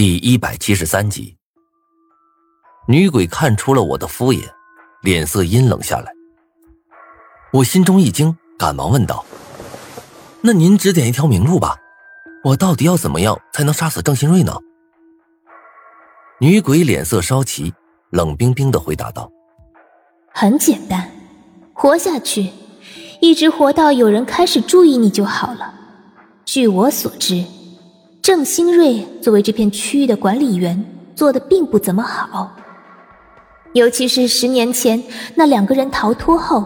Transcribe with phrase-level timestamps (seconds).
[0.00, 1.36] 第一百七十三集，
[2.88, 4.48] 女鬼看出了我的敷衍，
[5.02, 6.10] 脸色阴冷下来。
[7.52, 9.22] 我心中一惊，赶忙问道
[10.40, 11.76] ：“那您指点一条明路吧，
[12.44, 14.54] 我到底要怎么样才能杀死郑新瑞呢？”
[16.40, 17.74] 女鬼脸色稍齐，
[18.08, 19.30] 冷冰冰的回答道
[20.32, 21.10] ：“很简单，
[21.74, 22.48] 活下去，
[23.20, 25.74] 一直活到有人开始注意你就好了。
[26.46, 27.44] 据我所知。”
[28.32, 30.84] 郑新瑞作为这片区域的管理员，
[31.16, 32.56] 做的并不怎么好。
[33.72, 35.02] 尤其是十年前
[35.34, 36.64] 那两个人逃脱后，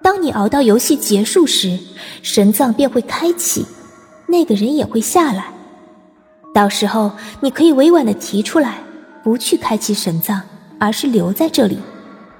[0.00, 1.76] 当你熬到游戏结束时，
[2.22, 3.66] 神藏便会开启，
[4.28, 5.46] 那个人也会下来。
[6.54, 7.10] 到时候
[7.40, 8.78] 你可以委婉的提出来，
[9.24, 10.40] 不去开启神藏，
[10.78, 11.80] 而是留在这里，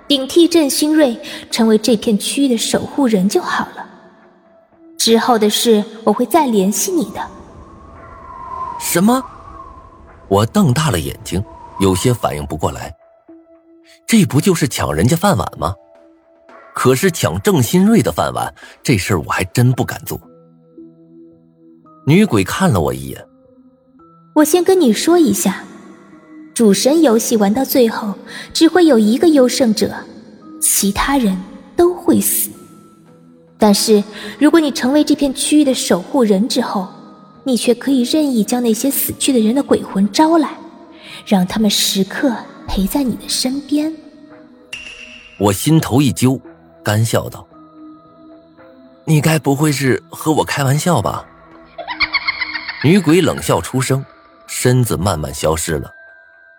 [0.06, 1.20] 顶替郑新瑞，
[1.50, 3.84] 成为这片区域的守护人就好了。
[4.96, 7.20] 之后的事我会再联系你的。
[8.78, 9.22] 什么？
[10.28, 11.42] 我瞪大了眼睛，
[11.80, 12.94] 有些反应不过来。
[14.06, 15.74] 这不就是抢人家饭碗吗？
[16.74, 20.20] 可是抢郑新瑞的饭碗，这事儿我还真不敢做。
[22.06, 23.26] 女鬼看了我一眼，
[24.36, 25.64] 我先跟你说一下，
[26.54, 28.14] 主神游戏玩到最后，
[28.54, 29.92] 只会有一个优胜者，
[30.62, 31.36] 其他人
[31.74, 32.48] 都会死。
[33.58, 34.02] 但是
[34.38, 36.88] 如果你成为这片区域的守护人之后，
[37.48, 40.50] 你却可以任意将那些死去的人的鬼魂招来，
[41.24, 43.90] 让他们时刻陪在你的身边。
[45.38, 46.38] 我心头一揪，
[46.84, 47.48] 干笑道
[49.06, 51.24] ：“你该不会是和我开玩笑吧？”
[52.84, 54.04] 女鬼冷笑出声，
[54.46, 55.90] 身子慢慢消失了，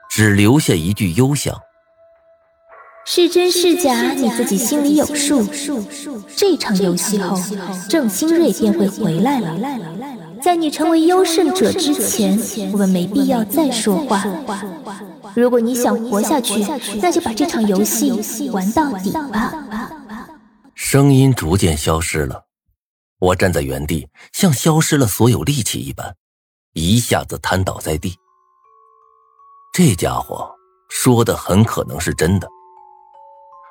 [0.10, 1.56] 只留下一句幽香
[3.06, 5.46] ：“是真是假，你自己心里有数。
[6.36, 7.40] 这场游戏后，
[7.88, 9.56] 郑新瑞便会回来了。”
[10.50, 12.36] 在你成为优胜者之前，
[12.72, 14.24] 我们没必要再说话。
[15.36, 16.66] 如果你想活下去，
[17.00, 19.54] 那就把这场游戏玩到底吧。
[20.74, 22.46] 声音逐渐消失了，
[23.20, 26.16] 我站在原地，像消失了所有力气一般，
[26.74, 28.16] 一下子瘫倒在地。
[29.72, 30.50] 这家伙
[30.90, 32.48] 说的很可能是真的。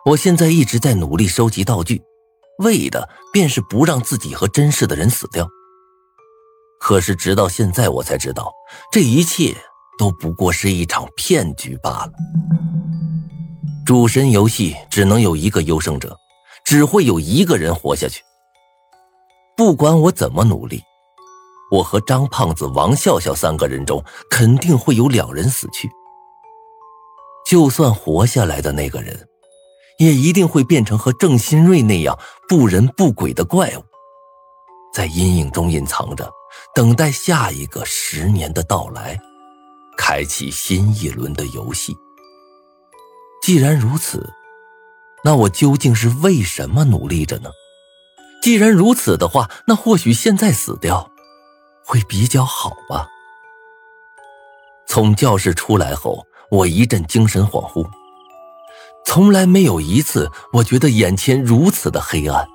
[0.05, 2.01] 我现在一直在努力收集道具，
[2.61, 5.45] 为的便是不让自己和真实的人死掉。
[6.81, 8.53] 可是，直到现在我才知道，
[8.93, 9.55] 这一切
[9.99, 12.13] 都不过是一场骗局罢了。
[13.85, 16.17] 主神游戏只能有一个优胜者，
[16.65, 18.23] 只会有一个人活下去。
[19.57, 20.83] 不管我怎么努力，
[21.71, 25.91] 我和张胖子、王笑笑三个人中，肯定会有两人死去。
[27.47, 29.27] 就算活下来的那个人，
[29.99, 32.17] 也一定会变成和郑新瑞那样
[32.49, 33.83] 不人不鬼的怪物，
[34.95, 36.31] 在阴影中隐藏着。
[36.75, 39.19] 等待下一个十年的到来，
[39.97, 41.97] 开启新一轮的游戏。
[43.43, 44.33] 既然如此，
[45.25, 47.51] 那我究竟是为什么努力着呢？
[48.41, 51.11] 既然如此的话，那或许现在死掉，
[51.85, 53.09] 会比较好吧。
[54.87, 57.89] 从教室出来后，我一阵精神恍惚，
[59.05, 62.47] 从来没有一次我觉得眼前如此的黑暗。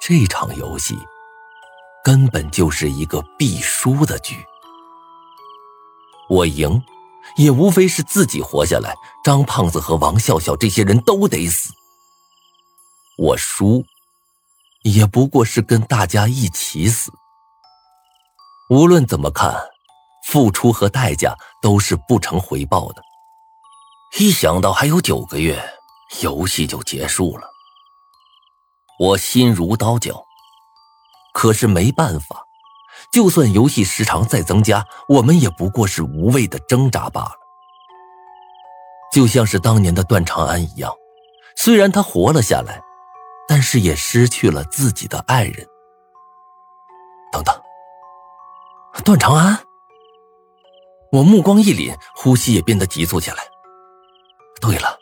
[0.00, 0.98] 这场游戏。
[2.08, 4.42] 根本就是一个必输的局。
[6.30, 6.82] 我赢，
[7.36, 11.70] 也无非是自己活下来，张胖子和王笑笑这些人都得死。
[13.18, 13.84] 我输，
[14.84, 17.12] 也不过是跟大家一起死。
[18.70, 19.54] 无论怎么看，
[20.26, 23.02] 付出和代价都是不成回报的。
[24.18, 25.62] 一想到还有九个月，
[26.22, 27.46] 游戏就结束了，
[28.98, 30.24] 我心如刀绞。
[31.38, 32.48] 可是没办法，
[33.12, 37.30] 就算游戏时长再增加，我们也不过是无谓的挣扎罢了。
[39.12, 40.92] 就像是当年的段长安一样，
[41.56, 42.82] 虽然他活了下来，
[43.46, 45.64] 但是也失去了自己的爱人。
[47.30, 47.54] 等等，
[49.04, 49.60] 段长安！
[51.12, 53.36] 我目光一凛，呼吸也变得急促起来。
[54.60, 54.98] 对了，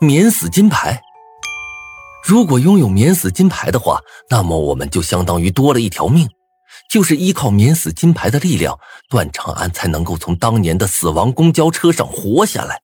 [0.00, 0.98] 免死金牌。
[2.24, 4.00] 如果拥有免死金牌的话，
[4.30, 6.26] 那么我们就相当于多了一条命。
[6.90, 8.78] 就是依靠免死金牌的力量，
[9.08, 12.82] 段长安才能够从当年的死亡公交车上活下来。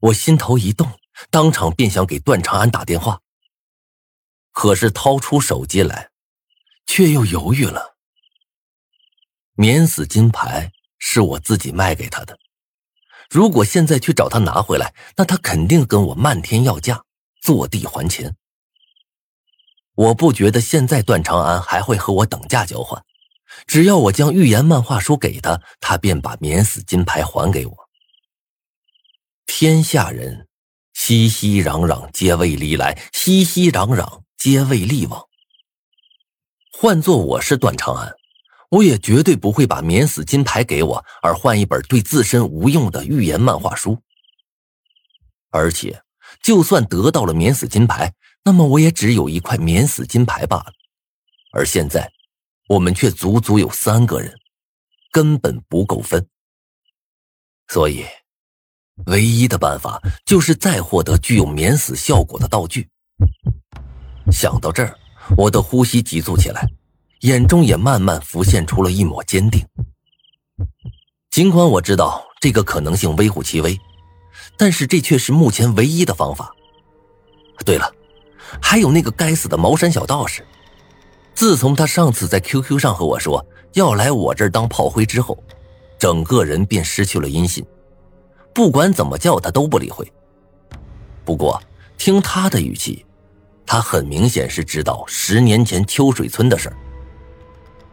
[0.00, 0.92] 我心头一动，
[1.30, 3.20] 当场便想给段长安打电话。
[4.52, 6.10] 可是掏出手机来，
[6.86, 7.96] 却又犹豫了。
[9.54, 12.38] 免死金牌是我自己卖给他的，
[13.30, 17.02] 如果现在去找他拿回来，那他肯定跟我漫天要价。
[17.46, 18.34] 坐地还钱，
[19.94, 23.00] 我不觉得现在段长安还会和我等价交换，
[23.68, 27.88] 只要我将预言漫画书给他，他便把免死金牌还给我。
[29.46, 30.48] 天下人
[30.92, 35.24] 熙熙攘攘，皆为利来；熙熙攘攘，皆为利往。
[36.72, 38.12] 换做我是段长安，
[38.70, 44.02] 我也绝对不会把免死金牌给我，而换一本对自身无用的预言漫画书。
[45.50, 46.02] 而且，
[46.42, 48.12] 就算得到了免死金牌，
[48.44, 50.66] 那么我也只有一块免死金牌罢了。
[51.52, 52.10] 而现在，
[52.68, 54.34] 我们却足足有三个人，
[55.10, 56.26] 根本不够分。
[57.68, 58.04] 所以，
[59.06, 62.88] 唯一的办法就是再获得具有免死效果的道具。
[64.30, 64.98] 想到这儿，
[65.36, 66.68] 我的呼吸急促起来，
[67.20, 69.66] 眼中也慢慢浮现出了一抹坚定。
[71.30, 73.78] 尽管我知道这个可能性微乎其微，
[74.56, 76.52] 但是这却是目前唯一的方法。
[77.64, 77.90] 对了，
[78.60, 80.44] 还有那个该死的茅山小道士。
[81.34, 85.36] 自从他上次在 QQ 上和我说要来我这儿当炮灰之后，
[85.98, 87.64] 整个人便失去了音信，
[88.54, 90.10] 不管怎么叫他都不理会。
[91.24, 91.60] 不过
[91.98, 93.04] 听他的语气，
[93.66, 96.76] 他很明显是知道十年前秋水村的事儿。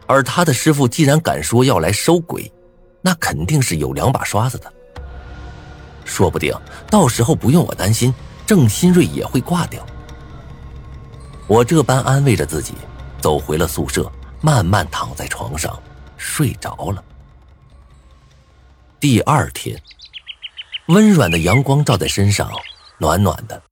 [0.06, 2.50] 而他的师傅既然敢说要来收鬼，
[3.02, 4.72] 那肯定是有两把刷子的。
[6.04, 6.54] 说不定
[6.90, 8.12] 到时候不用我担心，
[8.46, 9.84] 郑新瑞也会挂掉。
[11.46, 12.74] 我这般安慰着自己。
[13.20, 14.12] 走回了宿舍，
[14.42, 15.82] 慢慢躺在床上
[16.18, 17.02] 睡着了。
[19.00, 19.82] 第二天，
[20.88, 22.52] 温软的阳光照在身上，
[22.98, 23.62] 暖暖的。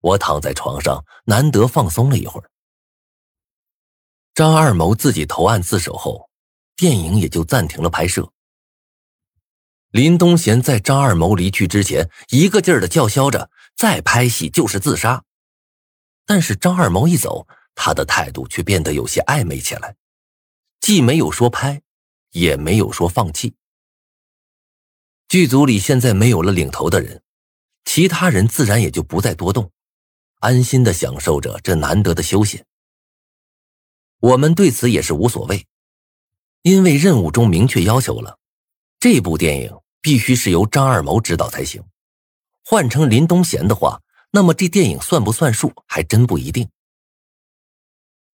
[0.00, 2.50] 我躺在床上，难得放松了一会儿。
[4.34, 6.28] 张二谋自己投案自首后，
[6.74, 8.28] 电影也就暂停了拍摄。
[9.92, 15.24] 林东贤在张二谋离去之前，一个劲儿的叫嚣着：“再拍戏就是自杀。”
[16.26, 17.46] 但是张二谋一走。
[17.74, 19.96] 他的态度却变得有些暧昧起来，
[20.78, 21.80] 既没有说拍，
[22.32, 23.54] 也没有说放弃。
[25.26, 27.22] 剧组里现在没有了领头的人，
[27.86, 29.72] 其他人自然也就不再多动，
[30.40, 32.66] 安心的享受着这难得的休闲。
[34.18, 35.66] 我们对此也是无所谓，
[36.60, 38.38] 因为任务中明确要求了，
[39.00, 41.82] 这部电影必须是由张二谋指导才行。
[42.64, 44.02] 换成林东贤的话，
[44.32, 46.68] 那么这电影算不算数，还真不一定。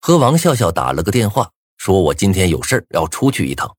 [0.01, 3.75] 和王笑笑打了个电话，说我今天有事要出去一趟，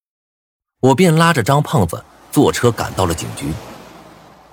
[0.80, 3.52] 我便拉着张胖子坐车赶到了警局，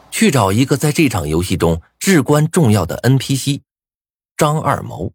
[0.10, 3.62] 去找一个在这场游戏中至关重要的 NPC
[4.36, 5.14] 张二谋。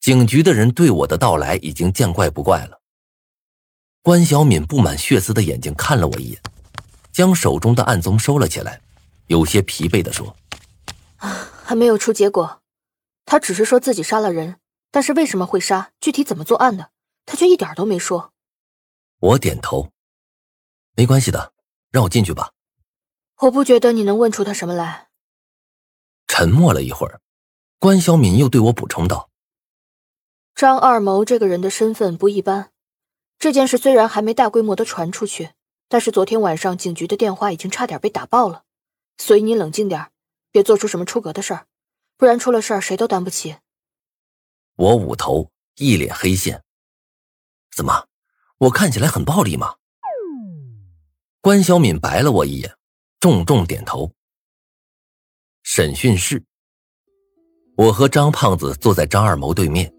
[0.00, 2.77] 警局的人对我的到来已经见怪不怪了。
[4.08, 6.40] 关小敏布满血丝的眼睛看了我一眼，
[7.12, 8.80] 将手中的案宗收了起来，
[9.26, 10.34] 有些疲惫地说
[11.20, 12.62] ：“啊，还没有出结果，
[13.26, 14.56] 他只是说自己杀了人。”
[14.90, 15.90] 但是为什么会杀？
[16.00, 16.90] 具体怎么作案的？
[17.26, 18.32] 他却一点都没说。
[19.20, 19.90] 我点头，
[20.96, 21.52] 没关系的，
[21.90, 22.52] 让我进去吧。
[23.42, 25.08] 我不觉得你能问出他什么来。
[26.26, 27.20] 沉默了一会儿，
[27.78, 29.28] 关小敏又对我补充道
[30.56, 32.70] ：“张二谋这个人的身份不一般。
[33.38, 35.50] 这件事虽然还没大规模的传出去，
[35.88, 38.64] 但是昨天晚上警局的电话已经差点被打爆了。
[39.16, 40.10] 所以你冷静点，
[40.50, 41.66] 别做出什么出格的事儿，
[42.16, 43.56] 不然出了事儿谁都担不起。”
[44.74, 46.62] 我捂头，一脸黑线。
[47.74, 48.06] 怎么，
[48.58, 49.76] 我看起来很暴力吗？
[51.40, 52.76] 关小敏白了我一眼，
[53.20, 54.12] 重重点头。
[55.62, 56.42] 审讯室，
[57.76, 59.92] 我和张胖子坐在张二谋对面，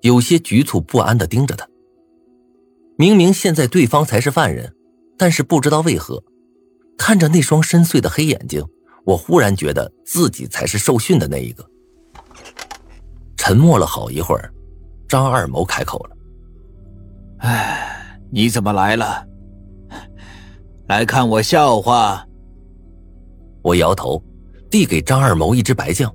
[0.00, 1.68] 有些局促不安的盯着他。
[3.00, 4.74] 明明现在对方才是犯人，
[5.16, 6.20] 但是不知道为何，
[6.98, 8.60] 看着那双深邃的黑眼睛，
[9.04, 11.64] 我忽然觉得自己才是受训的那一个。
[13.36, 14.52] 沉默了好一会儿，
[15.08, 16.16] 张二谋开口了
[17.38, 19.24] ：“哎，你怎么来了？
[20.88, 22.26] 来看我笑话？”
[23.62, 24.20] 我摇头，
[24.68, 26.12] 递给张二谋一只白酱，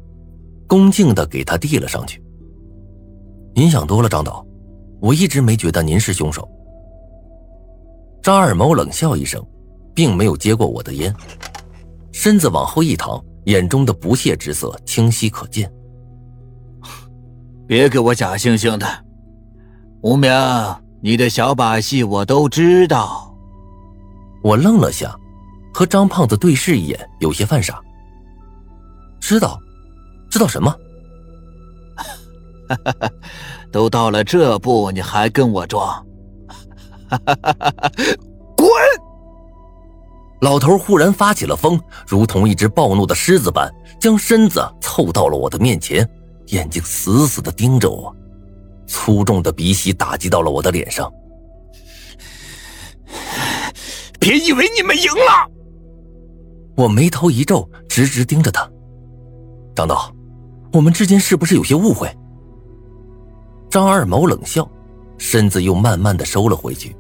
[0.67, 2.21] 恭敬的给他递了上去。
[3.55, 4.45] 您想多了，张导，
[4.99, 6.45] 我一直没觉得您是凶手。
[8.23, 9.45] 张二毛冷笑一声，
[9.93, 11.13] 并没有接过我的烟，
[12.13, 15.69] 身子往后一躺，眼中的不屑之色清晰可见。
[17.67, 18.87] 别给我假惺惺的，
[20.03, 20.31] 无名，
[21.01, 23.35] 你的小把戏我都知道。
[24.41, 25.13] 我愣了下，
[25.73, 27.77] 和张胖子对视一眼，有些犯傻。
[29.19, 29.59] 知道，
[30.31, 30.73] 知道什么？
[33.69, 36.05] 都到了这步，你还跟我装？
[37.25, 37.91] 哈
[38.57, 38.69] 滚！
[40.41, 46.07] 老头忽然发起了疯，如同一只暴怒的狮子般，将身子凑到了我的面前。
[46.47, 48.13] 眼睛死死的盯着我，
[48.85, 51.09] 粗重的鼻息打击到了我的脸上。
[54.19, 55.49] 别以为你们赢了！
[56.75, 58.69] 我眉头一皱，直直盯着他。
[59.73, 60.13] 张导，
[60.73, 62.13] 我们之间是不是有些误会？
[63.69, 64.69] 张二毛冷笑，
[65.17, 66.95] 身子又慢慢的收了回去，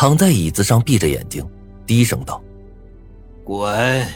[0.00, 1.44] 躺在椅子上，闭着眼睛，
[1.84, 2.40] 低声道
[3.42, 4.06] ：“滚，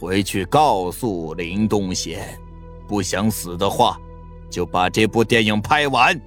[0.00, 2.26] 回去告诉林东贤，
[2.88, 4.00] 不想死的话，
[4.48, 6.18] 就把这部电影拍完。”